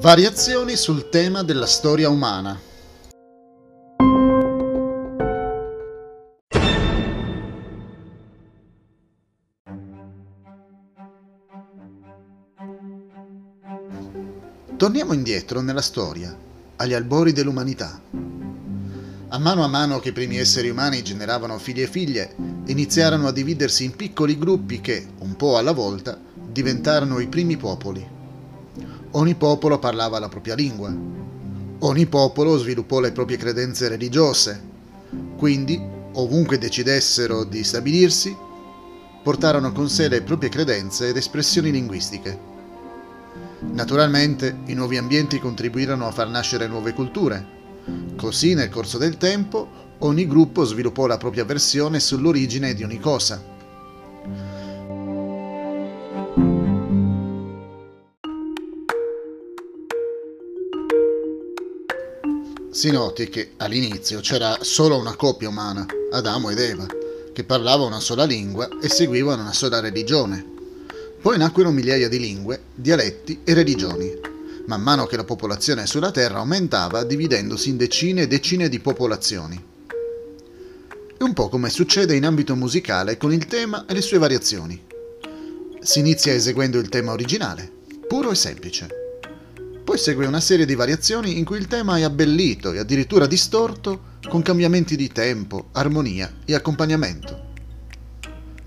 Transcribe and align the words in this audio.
Variazioni 0.00 0.76
sul 0.76 1.10
tema 1.10 1.42
della 1.42 1.66
storia 1.66 2.08
umana. 2.08 2.58
Torniamo 14.78 15.12
indietro 15.12 15.60
nella 15.60 15.82
storia, 15.82 16.34
agli 16.76 16.94
albori 16.94 17.32
dell'umanità. 17.32 18.00
A 19.28 19.38
mano 19.38 19.64
a 19.64 19.68
mano 19.68 19.98
che 19.98 20.08
i 20.08 20.12
primi 20.12 20.38
esseri 20.38 20.70
umani 20.70 21.02
generavano 21.02 21.58
figli 21.58 21.82
e 21.82 21.86
figlie, 21.86 22.34
iniziarono 22.64 23.26
a 23.26 23.32
dividersi 23.32 23.84
in 23.84 23.94
piccoli 23.94 24.38
gruppi 24.38 24.80
che, 24.80 25.08
un 25.18 25.36
po' 25.36 25.58
alla 25.58 25.72
volta, 25.72 26.18
diventarono 26.34 27.18
i 27.18 27.26
primi 27.26 27.58
popoli. 27.58 28.18
Ogni 29.12 29.34
popolo 29.34 29.78
parlava 29.78 30.18
la 30.18 30.28
propria 30.28 30.54
lingua. 30.54 30.94
Ogni 31.80 32.06
popolo 32.06 32.56
sviluppò 32.58 33.00
le 33.00 33.12
proprie 33.12 33.36
credenze 33.36 33.88
religiose. 33.88 34.68
Quindi, 35.36 35.80
ovunque 36.12 36.58
decidessero 36.58 37.44
di 37.44 37.64
stabilirsi, 37.64 38.36
portarono 39.22 39.72
con 39.72 39.88
sé 39.88 40.08
le 40.08 40.22
proprie 40.22 40.50
credenze 40.50 41.08
ed 41.08 41.16
espressioni 41.16 41.70
linguistiche. 41.70 42.38
Naturalmente, 43.72 44.58
i 44.66 44.74
nuovi 44.74 44.96
ambienti 44.96 45.38
contribuirono 45.38 46.06
a 46.06 46.12
far 46.12 46.28
nascere 46.28 46.66
nuove 46.66 46.92
culture, 46.92 47.58
Così 48.16 48.54
nel 48.54 48.68
corso 48.68 48.98
del 48.98 49.16
tempo 49.16 49.68
ogni 50.00 50.26
gruppo 50.26 50.64
sviluppò 50.64 51.06
la 51.06 51.16
propria 51.16 51.44
versione 51.44 52.00
sull'origine 52.00 52.74
di 52.74 52.84
ogni 52.84 53.00
cosa. 53.00 53.42
Si 62.80 62.90
noti 62.90 63.28
che 63.28 63.50
all'inizio 63.58 64.20
c'era 64.20 64.56
solo 64.62 64.96
una 64.96 65.14
coppia 65.14 65.50
umana, 65.50 65.84
Adamo 66.12 66.48
ed 66.48 66.60
Eva, 66.60 66.86
che 67.30 67.44
parlava 67.44 67.84
una 67.84 68.00
sola 68.00 68.24
lingua 68.24 68.70
e 68.80 68.88
seguivano 68.88 69.42
una 69.42 69.52
sola 69.52 69.80
religione. 69.80 70.42
Poi 71.20 71.36
nacquero 71.36 71.72
migliaia 71.72 72.08
di 72.08 72.18
lingue, 72.18 72.58
dialetti 72.74 73.40
e 73.44 73.52
religioni 73.52 74.10
man 74.64 74.80
mano 74.80 75.04
che 75.04 75.16
la 75.16 75.24
popolazione 75.24 75.84
sulla 75.84 76.10
Terra 76.10 76.38
aumentava 76.38 77.04
dividendosi 77.04 77.68
in 77.68 77.76
decine 77.76 78.22
e 78.22 78.26
decine 78.26 78.70
di 78.70 78.80
popolazioni. 78.80 79.62
È 81.18 81.22
un 81.22 81.34
po' 81.34 81.50
come 81.50 81.68
succede 81.68 82.14
in 82.14 82.24
ambito 82.24 82.56
musicale 82.56 83.18
con 83.18 83.30
il 83.30 83.44
tema 83.44 83.84
e 83.86 83.92
le 83.92 84.00
sue 84.00 84.16
variazioni. 84.16 84.82
Si 85.82 85.98
inizia 85.98 86.32
eseguendo 86.32 86.78
il 86.78 86.88
tema 86.88 87.12
originale, 87.12 87.70
puro 88.08 88.30
e 88.30 88.34
semplice. 88.34 88.99
Poi 89.90 89.98
segue 89.98 90.24
una 90.24 90.38
serie 90.38 90.66
di 90.66 90.76
variazioni 90.76 91.36
in 91.36 91.44
cui 91.44 91.58
il 91.58 91.66
tema 91.66 91.98
è 91.98 92.02
abbellito 92.02 92.70
e 92.70 92.78
addirittura 92.78 93.26
distorto 93.26 94.18
con 94.28 94.40
cambiamenti 94.40 94.94
di 94.94 95.08
tempo, 95.08 95.70
armonia 95.72 96.32
e 96.44 96.54
accompagnamento. 96.54 97.46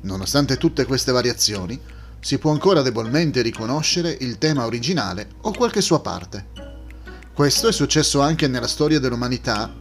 Nonostante 0.00 0.56
tutte 0.56 0.84
queste 0.84 1.12
variazioni, 1.12 1.80
si 2.18 2.38
può 2.38 2.50
ancora 2.50 2.82
debolmente 2.82 3.40
riconoscere 3.40 4.16
il 4.18 4.38
tema 4.38 4.66
originale 4.66 5.28
o 5.42 5.52
qualche 5.52 5.80
sua 5.80 6.00
parte. 6.00 6.44
Questo 7.32 7.68
è 7.68 7.72
successo 7.72 8.20
anche 8.20 8.48
nella 8.48 8.66
storia 8.66 8.98
dell'umanità. 8.98 9.72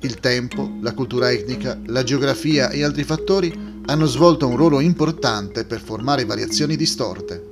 Il 0.00 0.18
tempo, 0.18 0.78
la 0.80 0.94
cultura 0.94 1.30
etnica, 1.30 1.78
la 1.86 2.02
geografia 2.02 2.70
e 2.70 2.82
altri 2.82 3.04
fattori 3.04 3.82
hanno 3.86 4.06
svolto 4.06 4.48
un 4.48 4.56
ruolo 4.56 4.80
importante 4.80 5.64
per 5.64 5.80
formare 5.80 6.24
variazioni 6.24 6.74
distorte. 6.74 7.46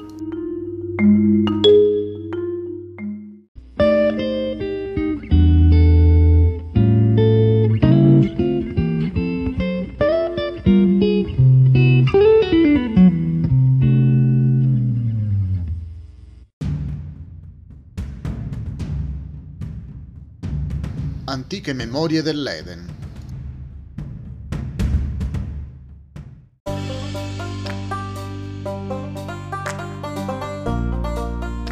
Antiche 21.67 21.85
memorie 21.85 22.23
dell'Eden. 22.23 22.95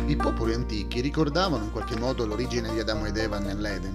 I 0.06 0.16
popoli 0.16 0.54
antichi 0.54 1.00
ricordavano 1.00 1.62
in 1.62 1.70
qualche 1.70 1.96
modo 1.96 2.26
l'origine 2.26 2.72
di 2.72 2.80
Adamo 2.80 3.06
ed 3.06 3.16
Eva 3.16 3.38
nell'Eden. 3.38 3.94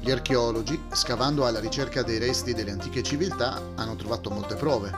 Gli 0.00 0.10
archeologi, 0.10 0.76
scavando 0.90 1.46
alla 1.46 1.60
ricerca 1.60 2.02
dei 2.02 2.18
resti 2.18 2.52
delle 2.52 2.72
antiche 2.72 3.04
civiltà, 3.04 3.62
hanno 3.76 3.94
trovato 3.94 4.30
molte 4.30 4.56
prove. 4.56 4.90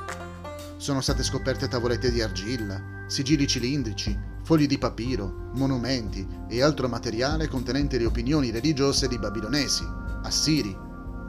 Sono 0.78 1.02
state 1.02 1.22
scoperte 1.22 1.68
tavolette 1.68 2.10
di 2.10 2.22
argilla, 2.22 3.04
sigilli 3.08 3.46
cilindrici, 3.46 4.18
fogli 4.48 4.66
di 4.66 4.78
papiro, 4.78 5.50
monumenti 5.56 6.26
e 6.48 6.62
altro 6.62 6.88
materiale 6.88 7.48
contenente 7.48 7.98
le 7.98 8.06
opinioni 8.06 8.50
religiose 8.50 9.06
di 9.06 9.18
babilonesi, 9.18 9.86
assiri, 10.22 10.74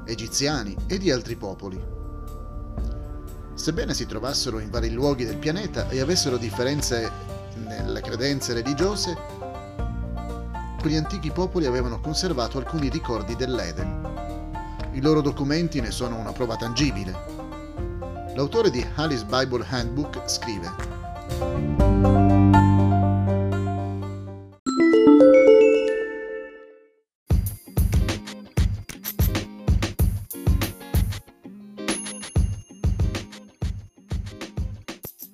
egiziani 0.05 0.73
e 0.87 0.97
di 0.97 1.11
altri 1.11 1.35
popoli. 1.35 1.77
Sebbene 3.55 3.93
si 3.93 4.05
trovassero 4.05 4.59
in 4.59 4.69
vari 4.69 4.89
luoghi 4.91 5.25
del 5.25 5.35
pianeta 5.35 5.89
e 5.89 5.99
avessero 5.99 6.37
differenze 6.37 7.11
nelle 7.55 7.99
credenze 7.99 8.53
religiose, 8.53 9.17
quegli 10.79 10.95
antichi 10.95 11.31
popoli 11.31 11.65
avevano 11.65 11.99
conservato 11.99 12.57
alcuni 12.57 12.87
ricordi 12.87 13.35
dell'Eden. 13.35 14.91
I 14.93 15.01
loro 15.01 15.19
documenti 15.19 15.81
ne 15.81 15.91
sono 15.91 16.15
una 16.15 16.31
prova 16.31 16.55
tangibile. 16.55 17.11
L'autore 18.33 18.69
di 18.69 18.81
Alice 18.95 19.25
Bible 19.25 19.65
Handbook 19.67 20.21
scrive 20.25 22.18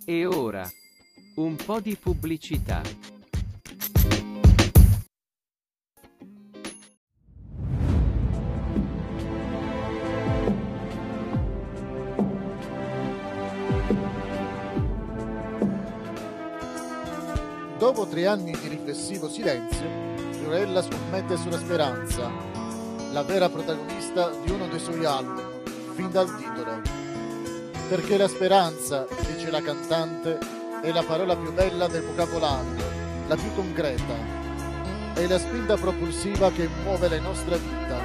E 0.08 0.24
ora, 0.28 0.70
un 1.38 1.56
po' 1.56 1.80
di 1.80 1.98
pubblicità. 1.98 2.80
Dopo 17.80 18.06
tre 18.06 18.28
anni 18.28 18.52
di 18.52 18.68
riflessivo 18.68 19.28
silenzio, 19.28 19.90
Fiorella 20.34 20.84
scommette 20.84 21.36
sulla 21.36 21.58
speranza, 21.58 22.30
la 23.12 23.24
vera 23.24 23.50
protagonista 23.50 24.30
di 24.30 24.52
uno 24.52 24.68
dei 24.68 24.80
suoi 24.80 25.04
album, 25.04 25.64
fin 25.96 26.12
dal 26.12 26.28
titolo. 26.38 27.05
Perché 27.88 28.18
la 28.18 28.28
speranza, 28.28 29.06
dice 29.32 29.52
la 29.52 29.62
cantante, 29.62 30.40
è 30.82 30.92
la 30.92 31.04
parola 31.04 31.36
più 31.36 31.54
bella 31.54 31.88
del 31.88 32.02
vocabolario, 32.02 32.84
la 33.28 33.36
più 33.36 33.54
concreta. 33.54 34.14
È 35.14 35.26
la 35.28 35.38
spinta 35.38 35.76
propulsiva 35.78 36.52
che 36.52 36.68
muove 36.84 37.08
le 37.08 37.20
nostre 37.20 37.60
vita, 37.60 38.00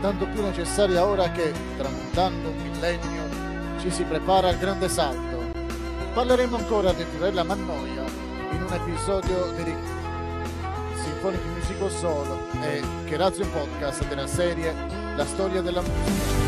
tanto 0.00 0.26
più 0.28 0.42
necessaria 0.42 1.04
ora 1.04 1.30
che, 1.30 1.52
tramontando 1.76 2.48
un 2.48 2.56
millennio, 2.56 3.78
ci 3.78 3.90
si 3.90 4.04
prepara 4.04 4.48
al 4.48 4.56
grande 4.56 4.88
salto. 4.88 5.52
Parleremo 6.14 6.56
ancora 6.56 6.90
di 6.92 7.04
Fiorella 7.04 7.44
Mannoia 7.44 8.04
in 8.52 8.62
un 8.62 8.72
episodio 8.72 9.52
di 9.52 9.74
Symphonic 10.94 11.44
Musical 11.54 11.90
Solo 11.90 12.38
e 12.62 12.82
Cherazio 13.04 13.46
Podcast 13.48 14.06
della 14.08 14.26
serie 14.26 14.74
La 15.14 15.26
storia 15.26 15.60
della 15.60 15.82
musica. 15.82 16.47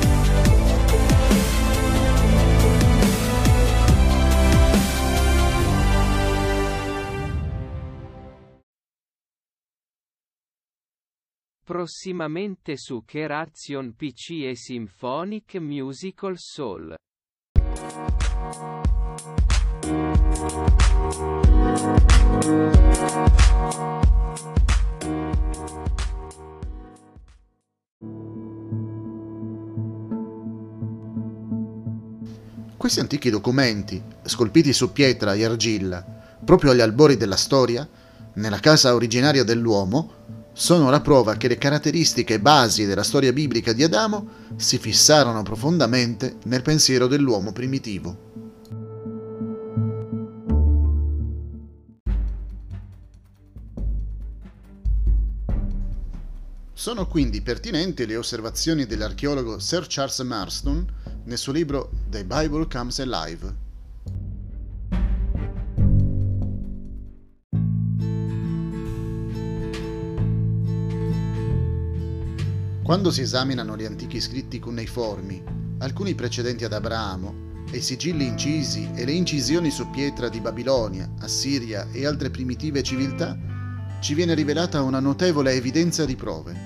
Prossimamente 11.70 12.76
su 12.76 13.04
Keration 13.06 13.94
PC 13.94 14.42
e 14.42 14.56
Symphonic 14.56 15.54
Musical 15.60 16.34
Soul. 16.36 16.96
Questi 32.76 32.98
antichi 32.98 33.30
documenti, 33.30 34.02
scolpiti 34.24 34.72
su 34.72 34.90
pietra 34.90 35.34
e 35.34 35.44
argilla, 35.44 36.04
proprio 36.44 36.72
agli 36.72 36.80
albori 36.80 37.16
della 37.16 37.36
storia, 37.36 37.88
nella 38.34 38.58
casa 38.58 38.92
originaria 38.92 39.44
dell'uomo, 39.44 40.39
sono 40.60 40.90
la 40.90 41.00
prova 41.00 41.38
che 41.38 41.48
le 41.48 41.56
caratteristiche 41.56 42.38
basi 42.38 42.84
della 42.84 43.02
storia 43.02 43.32
biblica 43.32 43.72
di 43.72 43.82
Adamo 43.82 44.28
si 44.56 44.76
fissarono 44.76 45.42
profondamente 45.42 46.36
nel 46.44 46.60
pensiero 46.60 47.06
dell'uomo 47.06 47.50
primitivo. 47.50 48.28
Sono 56.74 57.06
quindi 57.06 57.40
pertinenti 57.40 58.04
le 58.04 58.16
osservazioni 58.16 58.84
dell'archeologo 58.84 59.58
Sir 59.58 59.86
Charles 59.88 60.18
Marston 60.18 60.86
nel 61.24 61.38
suo 61.38 61.52
libro 61.52 61.90
The 62.10 62.22
Bible 62.26 62.66
Comes 62.70 62.98
Alive. 62.98 63.59
Quando 72.90 73.12
si 73.12 73.20
esaminano 73.20 73.76
gli 73.76 73.84
antichi 73.84 74.20
scritti 74.20 74.58
cuneiformi, 74.58 75.40
alcuni 75.78 76.16
precedenti 76.16 76.64
ad 76.64 76.72
Abramo, 76.72 77.62
e 77.70 77.76
i 77.76 77.82
sigilli 77.82 78.26
incisi 78.26 78.90
e 78.96 79.04
le 79.04 79.12
incisioni 79.12 79.70
su 79.70 79.88
pietra 79.90 80.28
di 80.28 80.40
Babilonia, 80.40 81.08
Assiria 81.20 81.86
e 81.92 82.04
altre 82.04 82.30
primitive 82.30 82.82
civiltà, 82.82 83.38
ci 84.00 84.14
viene 84.14 84.34
rivelata 84.34 84.82
una 84.82 84.98
notevole 84.98 85.52
evidenza 85.52 86.04
di 86.04 86.16
prove. 86.16 86.56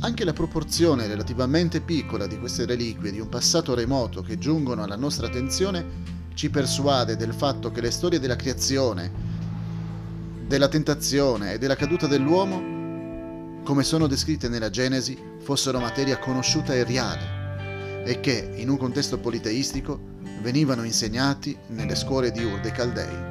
Anche 0.00 0.26
la 0.26 0.34
proporzione 0.34 1.06
relativamente 1.06 1.80
piccola 1.80 2.26
di 2.26 2.38
queste 2.38 2.66
reliquie 2.66 3.10
di 3.10 3.18
un 3.18 3.30
passato 3.30 3.72
remoto 3.74 4.20
che 4.20 4.36
giungono 4.36 4.82
alla 4.82 4.96
nostra 4.96 5.28
attenzione 5.28 5.86
ci 6.34 6.50
persuade 6.50 7.16
del 7.16 7.32
fatto 7.32 7.70
che 7.70 7.80
le 7.80 7.90
storie 7.90 8.20
della 8.20 8.36
creazione, 8.36 9.10
della 10.46 10.68
tentazione 10.68 11.54
e 11.54 11.58
della 11.58 11.76
caduta 11.76 12.06
dell'uomo, 12.06 12.79
come 13.70 13.84
sono 13.84 14.08
descritte 14.08 14.48
nella 14.48 14.68
Genesi, 14.68 15.16
fossero 15.38 15.78
materia 15.78 16.18
conosciuta 16.18 16.74
e 16.74 16.82
reale 16.82 18.02
e 18.04 18.18
che, 18.18 18.50
in 18.56 18.68
un 18.68 18.76
contesto 18.76 19.20
politeistico, 19.20 20.18
venivano 20.42 20.82
insegnati 20.82 21.56
nelle 21.68 21.94
scuole 21.94 22.32
di 22.32 22.42
Ur 22.42 22.58
dei 22.58 22.72
Caldei. 22.72 23.28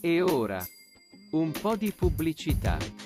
E 0.00 0.22
ora, 0.22 0.64
un 1.32 1.50
po' 1.50 1.74
di 1.74 1.90
pubblicità. 1.90 3.05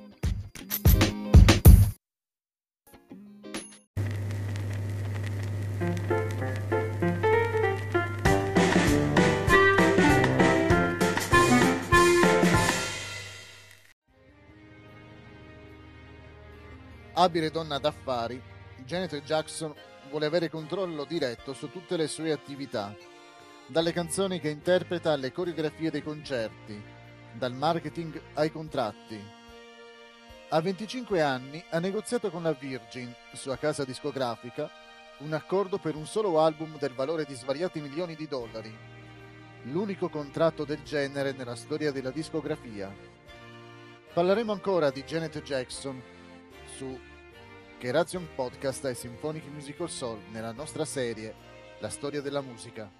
Abile 17.20 17.50
donna 17.50 17.78
d'affari, 17.78 18.40
Janet 18.86 19.20
Jackson 19.24 19.74
vuole 20.08 20.24
avere 20.24 20.48
controllo 20.48 21.04
diretto 21.04 21.52
su 21.52 21.70
tutte 21.70 21.98
le 21.98 22.08
sue 22.08 22.32
attività, 22.32 22.96
dalle 23.66 23.92
canzoni 23.92 24.40
che 24.40 24.48
interpreta 24.48 25.12
alle 25.12 25.30
coreografie 25.30 25.90
dei 25.90 26.02
concerti, 26.02 26.82
dal 27.34 27.52
marketing 27.52 28.18
ai 28.32 28.50
contratti. 28.50 29.22
A 30.48 30.60
25 30.62 31.20
anni 31.20 31.62
ha 31.68 31.78
negoziato 31.78 32.30
con 32.30 32.42
la 32.42 32.52
Virgin, 32.52 33.14
sua 33.34 33.58
casa 33.58 33.84
discografica, 33.84 34.70
un 35.18 35.34
accordo 35.34 35.76
per 35.76 35.96
un 35.96 36.06
solo 36.06 36.40
album 36.40 36.78
del 36.78 36.94
valore 36.94 37.26
di 37.26 37.34
svariati 37.34 37.82
milioni 37.82 38.14
di 38.14 38.26
dollari, 38.26 38.74
l'unico 39.64 40.08
contratto 40.08 40.64
del 40.64 40.82
genere 40.84 41.32
nella 41.32 41.54
storia 41.54 41.92
della 41.92 42.10
discografia. 42.10 42.90
Parleremo 44.14 44.52
ancora 44.52 44.88
di 44.90 45.04
Janet 45.04 45.42
Jackson 45.42 46.02
su 46.64 47.08
Keration 47.80 48.28
Podcast 48.34 48.84
e 48.84 48.94
Symphonic 48.94 49.46
Musical 49.54 49.88
Soul 49.88 50.18
nella 50.32 50.52
nostra 50.52 50.84
serie 50.84 51.34
La 51.78 51.88
storia 51.88 52.20
della 52.20 52.42
musica. 52.42 52.92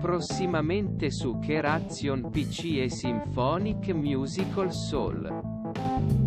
Prossimamente 0.00 1.10
su 1.10 1.38
Keration 1.38 2.30
PC 2.30 2.78
e 2.78 2.88
Symphonic 2.88 3.88
Musical 3.88 4.72
Soul. 4.72 6.25